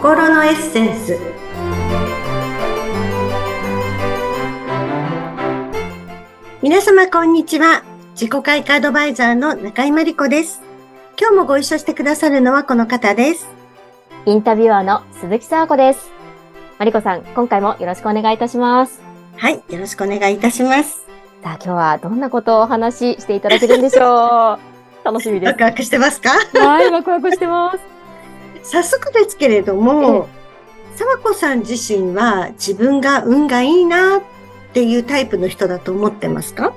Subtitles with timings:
[0.00, 1.18] 心のエッセンス。
[6.62, 7.82] 皆様こんにちは。
[8.12, 10.62] 自己開花アドバイザーの中井真理子です。
[11.20, 13.48] 今日もご一緒してくださるのはこの方です。
[14.26, 16.10] インタビュアーの鈴木沙子です。
[16.78, 19.00] 真理子さん今回もよろしくお願いいたします。
[19.36, 21.06] はいよろしくお願いいたします
[21.42, 24.58] さあ今日はどんなことをお話ししていただけるんでしょう
[25.02, 27.99] 楽しみですワクワクしてますかはいワクワクしてます
[28.62, 30.28] 早速ですけれども、
[30.96, 34.22] 沢子さん自身は自分が運がいいなっ
[34.72, 36.74] ていうタイプの人だと思ってますか？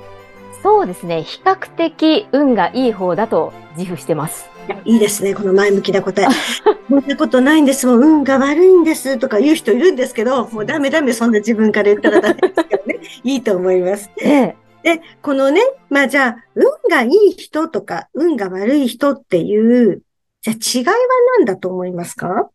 [0.62, 1.22] そうですね。
[1.22, 4.48] 比較的運がいい方だと自負してます。
[4.86, 5.34] いいですね。
[5.34, 6.26] この前向きな答え。
[6.88, 8.00] そんなことないんですもん。
[8.00, 13.00] 運が悪いんですとか言う人いるんですけど、もうダメダメ、そんな自分から言ったらダメですけどね。
[13.24, 14.10] いいと思います。
[14.22, 20.00] ええ、で、このね、まあじゃあ、運がいい人とか、運が悪い人っていう
[20.44, 20.94] じゃあ違いは
[21.38, 22.50] 何だと思いますか？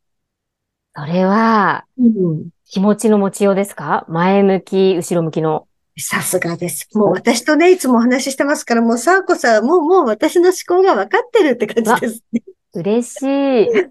[0.96, 4.06] それは、うん、気持ちの持ちようですか？
[4.10, 5.68] 前向き、後ろ向きの。
[5.98, 6.88] さすがです。
[6.94, 12.44] もう私とね、いつもお話ししてますから、もうサーコさん、もうもう私の思考が分かってるって感じですね。
[12.74, 13.26] 嬉しい。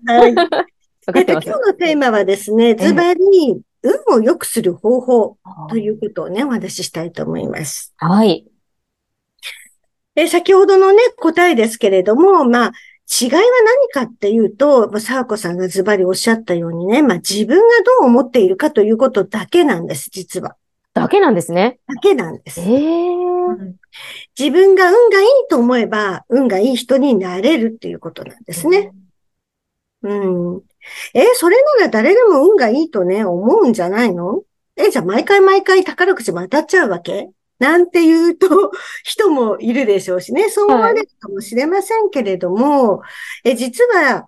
[0.07, 0.33] はい。
[1.11, 3.21] 今日のテーマはですね、ズバリ、
[3.83, 5.39] 運を良くする方法
[5.71, 7.93] ということをね、お話ししたいと思います。
[7.97, 8.47] はい。
[10.15, 12.73] え先ほどのね、答えですけれども、まあ、
[13.11, 17.63] 違いは何かっていうと、サーコさんがズバリおっしゃったようにね、まあ自分が
[18.01, 20.57] どう思っているかということだけなんです、実は。
[20.93, 21.79] だけなんですね。
[21.87, 22.61] だけなんです。
[22.61, 23.73] えー、
[24.39, 28.93] 自分が運がいいと思えば、運がいい人になれるっていうことなんですね。
[30.03, 30.63] うん。
[31.15, 34.43] えそれなら誰でも運がいいとね、思うんじゃないの？
[34.77, 37.31] え、じゃあ毎回毎回宝くじも当たっちゃうわけ？
[37.59, 38.73] なんていうと、
[39.05, 43.09] 人もいるでしょうしね、そう思われるかもしれませんけれども、は
[43.45, 44.27] い、え実は、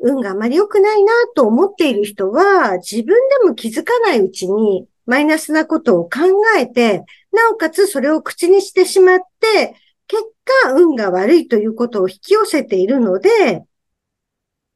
[0.00, 6.20] 運があまり良くないなと思っている人は、自分でも気づかないうちに、マイナスなことを考
[6.58, 9.76] えて、なおかつそれを口にしてしまって、
[10.06, 10.22] 結
[10.64, 13.64] 果、運が悪いということを引き寄せているので、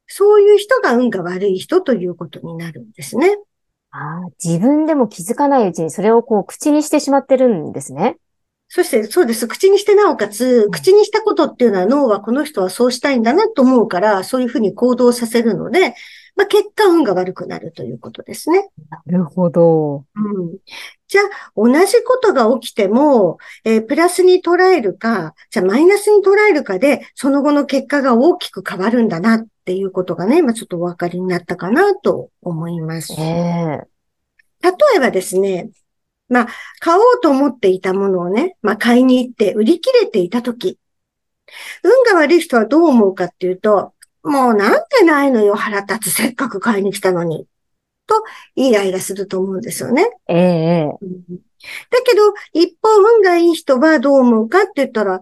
[0.07, 3.37] そういう人が運が悪い人ということになるんですね。
[3.91, 8.17] ああ、自分でも気づかないうちにそれをこう口にしてしまってるんですね。
[8.67, 9.47] そして、そうです。
[9.47, 15.95] 口にしてなおかつ、口にしたことっていうのは脳はこの人はそうしたいんだなと思うから、そういうふうに行動させるので、
[16.39, 18.69] まあ、結果運が悪くなるということですね。
[18.89, 20.05] なるほど。
[20.15, 20.57] うん。
[21.09, 33.19] じゃあ、同じことが起きても、えー、プラスに捉えるか、じゃあマイナスに捉えるかで、その後の結果が大きく変わるんだなっていうことがね、まあ、ちょっとお分かりになったかなと思います。
[33.19, 33.81] えー、
[34.63, 35.71] 例えばですね、
[36.29, 36.47] まあ、
[36.79, 40.79] 買おうと思っていたものをね、まあ、買いに行って売り切れていたとき、
[41.83, 43.91] 運が悪い人はどう思うかっていうと、
[44.23, 47.47] もうなんでないのよ、腹立つ、せっかく買いに来たのに。
[48.05, 48.23] と、
[48.55, 50.09] イライラすると思うんですよね。
[50.27, 50.89] ええ
[51.91, 55.21] だけど、一方、運がいい人はどう思うかって言ったら、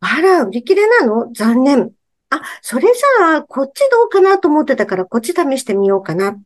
[0.00, 1.32] あら、売り切れなの？
[1.32, 1.92] 残念。
[2.30, 6.36] あ、それじゃあ、こっちどうかなと思ってたから、こっち試してみようかな。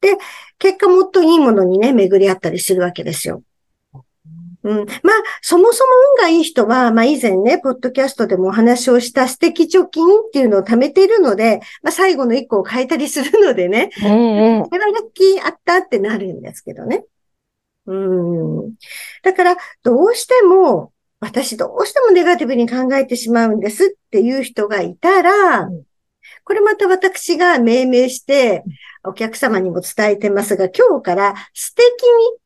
[0.00, 0.16] で、
[0.58, 3.42] 結果もっといいものにね、巡り合ったりするわけですよ。
[4.62, 4.76] うん。
[4.78, 4.86] まあ、
[5.40, 17.04] そもそも運がいい人は、まあ以前ね、ポッドキャストでもお話をした素敵貯金っていうのを貯めているので、まあ最後の一個を変えたりするのでね、ええこれはラッキーあったってなるんですけどね。
[17.86, 18.74] うん。
[19.22, 25.68] だから、どうしても、私どうしてもネガティブに考えてしまうんですっていう人がいたら、
[26.44, 28.64] これまた私が命名して、
[29.04, 31.84] お客様にも伝えてますが、今日から素敵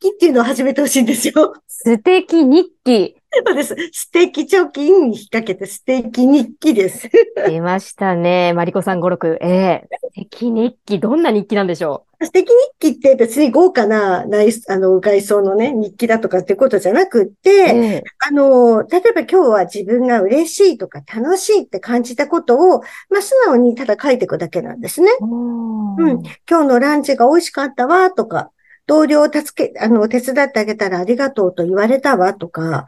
[0.00, 1.54] 日記っていうのを始めてほしいんですよ。
[1.84, 3.14] 素敵日記。
[3.46, 3.76] そうです。
[3.92, 7.10] 素敵貯金に引っ掛けて素敵日記です。
[7.46, 8.54] 出ましたね。
[8.54, 9.36] マリコさん語録。
[9.42, 10.98] ええー、素敵日記。
[10.98, 12.24] どんな日記なんでしょう？
[12.24, 22.80] 素敵日記って別に豪華な内あの外装のね、日記だとかってことじゃなくって、えー、あの、例えば今日は自分が嬉しいとか楽しいって感じたことを、
[23.10, 25.10] まあ、素直にただ書いていくだけなんですね。
[25.20, 26.22] うん。
[26.48, 28.52] 今日のランチが美味しかったわとか、
[28.86, 32.86] 同僚を助け、あの、手伝ってあげたらありがとうと言われたわとか、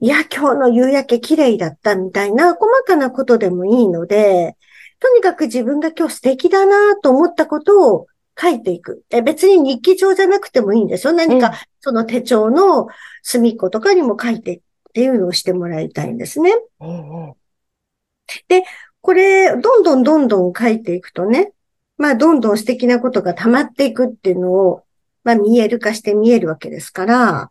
[0.00, 4.56] いや、今日の夕焼け綺麗だったみたいな細かなことでもいいので、
[5.00, 8.06] とにかく自分が今日素敵だなと思ったことを
[8.40, 9.04] 書いていく。
[9.10, 11.12] え別に日記帳じゃなくてもいいんですよ。
[11.12, 12.88] 何かその手帳の
[13.22, 14.60] 隅っことかにも書いてっ
[14.92, 16.52] ていうのをしてもらいたいんですね。
[18.48, 18.64] で、
[19.00, 21.52] これ、どんどんどんどん書いていくとね、
[21.98, 24.83] まあ、どんどん素敵なことが溜まっていくっていうのを
[25.24, 27.50] まあ見える化して見えるわけですから、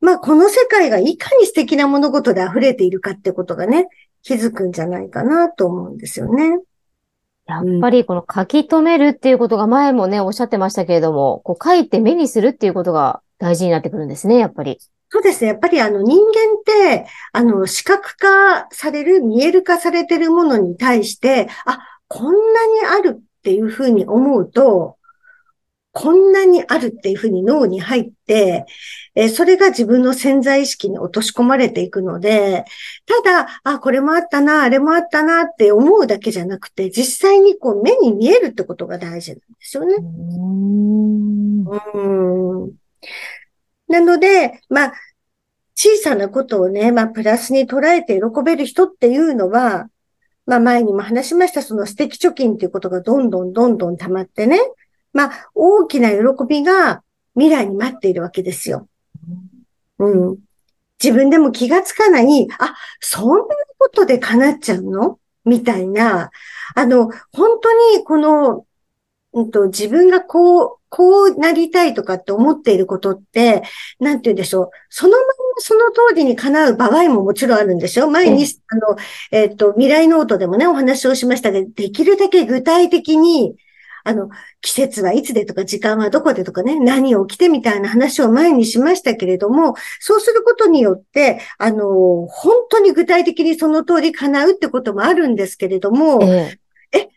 [0.00, 3.88] まあこの世界がいかに素敵な物事で溢れているかってことがね、
[4.22, 6.58] 気づくんじゃないかなと思うんですよね。
[7.46, 14.78] やっぱりこの書き留めるっていうことが前もね、おっしゃってましたけれども、こう書いて目にするっていうことが大事になってくるんですね、やっぱり。
[15.10, 15.48] そうですね。
[15.48, 21.78] やっぱりあの人間って、あの視覚化される、見える化されてるものに対して、あ、
[22.08, 24.96] こんなにあるっていうふうに思うと、
[25.96, 28.66] こんなにあるっていうふうに脳に入って、
[29.14, 32.64] えそれが自分の潜在意識に落とし込まれていくので、
[33.06, 39.94] ただ、あ、これもあったな、あれもあったなって思うだけじゃなくて、実際にこう目に見えるってことが大事なんですよね。
[41.94, 41.98] う
[42.66, 42.72] ん
[43.86, 44.92] なので、まあ、
[45.76, 49.88] 小さなことをね、まあ、プラスに捉えて喜べる人っていうのは、
[50.46, 54.58] まあ、前にも話しました、その素敵貯金っていうことがどんどんどんどん溜まってね、
[55.14, 57.02] まあ、大きな喜びが
[57.34, 58.88] 未来に待っているわけですよ。
[59.98, 60.38] うん。
[61.02, 63.44] 自分でも気がつかない、あ、そんな
[63.78, 65.18] ことで叶っちゃうの？
[65.44, 66.30] みたいな、
[66.74, 68.66] あの、本当にこの、
[69.34, 73.62] うんと、自分がこう、こうなりたいとかって思っていることって、
[73.98, 74.70] なんて言うんでしょう。
[74.88, 78.08] そのままその通りに叶う場合ももちろんあるんですよ。
[78.08, 78.96] 前に、あの、
[79.32, 83.56] えっ、ー、と、未来ノートでもね、お話をしましたが、できるだけ具体的に、
[84.04, 84.28] あの、
[84.60, 96.58] 季節はいつでとか時間はどこでとかね、何を着てみたいな話を前にしましたけれども、そうすることによって、あの、本当に具体的にその通り叶うってこともあるんですけれども、え
[96.92, 97.08] え、え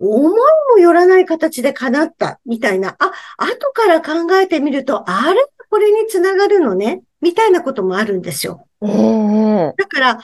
[0.00, 0.32] 思い
[0.72, 5.44] もよらない形で叶ったみたいな、あ、後から考えてみると、あれ？
[5.68, 7.02] これにつながるのね？
[7.20, 8.66] みたいなこともあるんですよ。
[8.82, 10.20] えー、だから、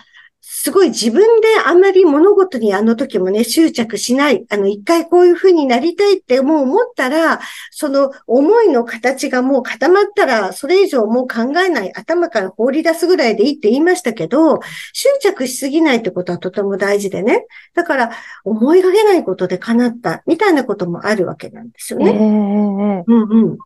[0.49, 4.47] すごい自分であまり物事にあの時もね、執着しない。
[4.49, 7.41] あの、一回こういう風になりたいってもう思ったら、
[7.73, 11.93] その思いの形がもう固まったら、それ以上もう考えない。
[11.97, 14.61] 頭から放り出すぐらいでいいって言いましたけど、
[14.93, 17.45] 執着しすぎないってことはとても大事でね。
[17.75, 18.11] だから、
[18.45, 22.13] 思いがけないことで叶った、みたいなこともあるわけなんですよね。
[22.13, 23.59] えー、うんうん。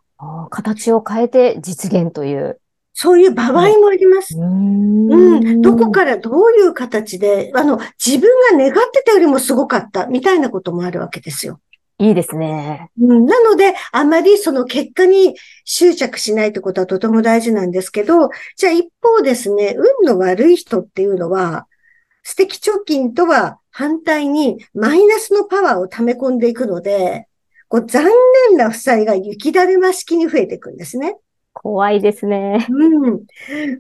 [0.49, 2.60] 形を変えて実現という。
[3.03, 4.37] そういう場合もあります。
[4.37, 5.63] うん、うん。
[5.63, 11.61] どこからどういう形で、あの、自分が願ってたよりもすごかった、みたいなこともあるわけですよ。
[11.99, 12.91] いいですね。
[13.01, 21.67] うん、なので、あまりその結果に執着しないってことはとても大事なんですけど、じゃあ一方ですね、運の悪い人っていうのは、
[22.23, 27.29] 素敵貯金とは反対にマイナスのパワーを溜め込んでいくので、
[27.69, 28.05] こう残
[28.51, 31.17] 念な負債が雪だるま式に増えていくんですね。
[31.53, 32.67] 怖いですね。
[32.69, 33.27] うん。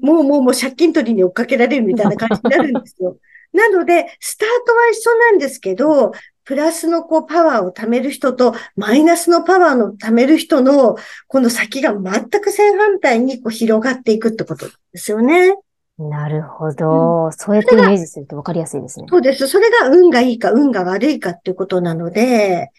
[0.01, 3.17] もうもうもう借金取りに追っかけられるみたいな感じになるんですよ。
[3.53, 6.13] なので、スタートは一緒なんですけど、
[6.45, 10.97] プラスのこうパワーを貯める人とマイナスのパワーの貯める人の
[11.29, 15.57] この先が全く正反対にこう広がっていくってことですよね。
[15.99, 17.33] なるほど、うん。
[17.33, 19.07] そうやってイメージすると分かりやすいですね。
[19.09, 19.47] そうです。
[19.47, 22.71] それが運がいいか運が悪いかっていうことなので、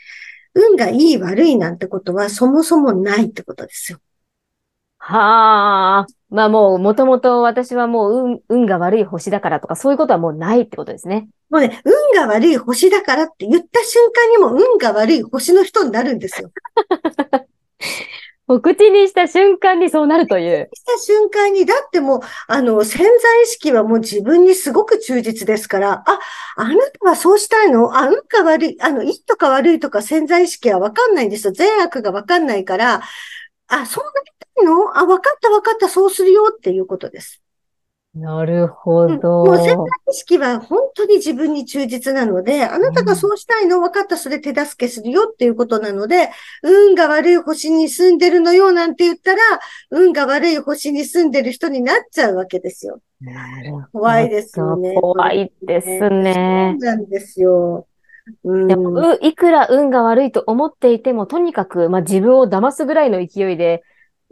[0.54, 4.00] 運がいい悪いなんてことはそもそもないってことですよ。
[5.12, 6.08] はあ。
[6.30, 11.28] まあもう、もともと私はもう運、運が悪い星だからとか、そういうことはもうないってことですね。
[11.50, 16.52] もうね、運が悪い星だからって言った瞬間にも運が悪い星の人になるんですよ。
[18.48, 20.70] お口にした瞬間にそうなるという。
[20.74, 26.20] した瞬間に、だってもう、あの、潜在意識はもう自分にすごく忠実ですから、あ、
[26.58, 27.98] あなたはそうしたいの？
[27.98, 31.54] あ、運か悪い、あの、いいとか悪いとか潜在意識はわかんないんですよ。
[31.54, 33.02] 善悪がわかんないから、
[33.68, 34.98] あ、そうなりたいの？
[34.98, 37.42] あ、わかったわかった、そうするよっていうことです。
[38.14, 39.46] なるほど。
[39.46, 39.76] もう潜在
[40.10, 43.80] 意識は本当に自分に忠実なので、あなたがそうしたいの？
[43.80, 46.30] 分かった、それ手助けするよっていうことなので、
[46.62, 49.42] 運が悪い星に住んでるのよなんて言ったら、
[49.92, 53.00] 運が悪い星に住んでる人になっちゃうわけですよ。
[53.22, 53.88] なるほど。
[53.94, 54.94] 怖いですよね。
[55.00, 56.76] 怖いですね。
[56.82, 57.88] そうなんですよ。
[58.44, 63.84] でも、いくら運が悪いと思っていても、とにかく、まあ、自分を騙すぐらいの勢いで、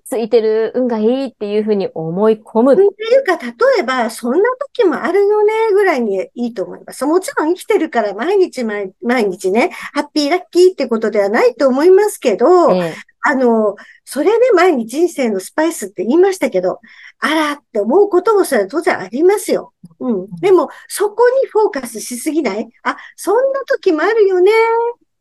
[0.09, 2.73] ついてる運がいいっていうふうに思い込む。
[2.73, 2.85] ってい
[3.19, 4.39] うか、例えば、そん。
[4.41, 7.05] な時もあるよね、ぐらいにいいと思います。
[7.05, 7.53] もちろん。
[7.53, 13.75] 生きてるから毎日毎日ね、ハッピーラッキーってことではないと思いますけど、ええ、あの、
[14.05, 16.79] それね、前に人生のスパイスって言いましたけど、
[17.19, 19.73] あらって思うこともそれは当然ありますよ。
[19.99, 20.27] うん。
[20.41, 23.53] でも、そこにフォーカスしすぎないあ、そん。
[23.53, 24.51] な時もあるよね。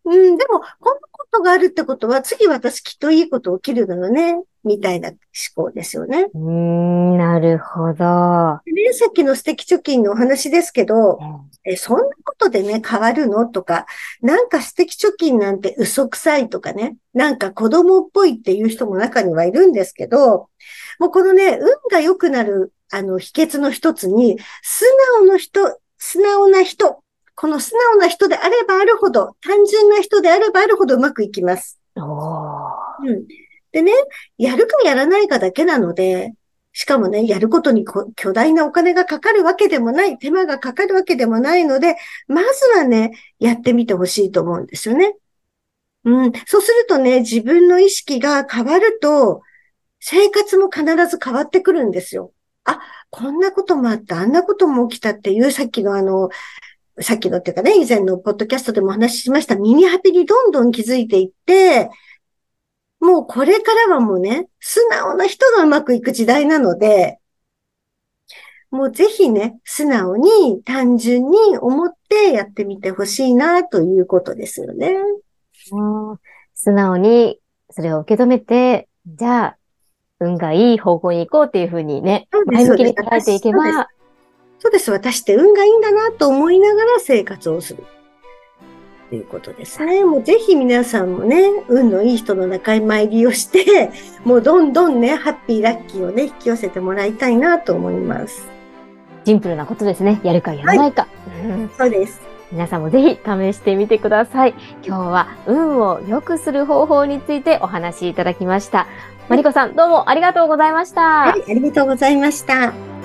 [0.04, 0.98] うん、でも、こん。
[1.32, 4.42] なことがあるってことは、次私きっといいこと起きるのよね。
[4.64, 5.18] みたいな思
[5.54, 6.26] 考ですよね。
[6.34, 8.60] うん、なるほど。
[8.66, 11.18] ね、さっきの素敵貯金のお話ですけど、
[11.64, 13.86] え、そんなことでね、変わるのとか、
[14.20, 20.48] なんか素敵貯金なんて嘘くさいとかね、なんか子供っぽいっていう人も中にはいるんですけど、
[20.98, 24.84] もうこのね、運が良くなる、あの、秘訣の一つに、素
[25.20, 27.02] 直の人、素直な人、
[27.40, 31.78] この素直な人であればあるほど、単純な人であればあるほどうまくいきます。
[33.04, 33.26] うん。
[33.70, 33.92] でね、
[34.38, 36.32] やるかやらないかだけなので、
[36.72, 41.94] しかもね、やることにこ巨大なお金がかかるわけでもない、手間がかかるわけでもないので、
[42.26, 45.14] まずはね、やってみてほしいと思うんですよね。
[46.06, 46.32] うん。
[46.44, 49.42] そうするとね、自分の意識が変わると、
[50.00, 52.32] 生活も必ず変わってくるんですよ。
[52.64, 52.80] あ、
[53.10, 56.30] こんなこともあった、あんなことも起きたっていう、さっきのあの、
[57.00, 61.90] さっきのっていうかね、以前のポッドキャストでもお話ししましたミニハピにどんどん気づいていって、
[63.00, 67.18] もうこれからはもうね、素直な人がうまくいく時代なので、
[68.70, 74.94] もうぜひね、素直に単純に思ってやってみてほしいなということですよね。
[75.72, 76.18] うん。
[76.54, 77.40] 素直に
[77.70, 79.56] それを受け止めて、じゃあ、
[80.20, 83.88] 運がいい方向に行こうっていうふうにね、前向きに捉えていけば、
[84.58, 84.90] そうです。
[84.90, 87.84] 私って運がいいんだなと思いながら生活をする。
[89.08, 90.04] ということですね。
[90.04, 93.90] もうぜひ皆さんもね、運のいい人の仲間入りをして、
[94.24, 98.48] もうどんどんね、ハッピーラッキーをね、引き寄せてもらいたいなと思います。
[99.24, 100.20] シンプルなことですね。
[100.22, 101.06] やるかやらないか。
[101.44, 102.20] うんそうです。
[102.50, 104.54] 皆さんもぜひ試してみてください。
[104.82, 108.86] 今日は運を良くする方法についてお話しいただきました。
[109.28, 111.02] マリコさん、どうもありがとうございました。
[111.02, 112.97] はい、ありがとうございました。